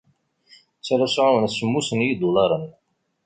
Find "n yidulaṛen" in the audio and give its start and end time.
1.93-2.65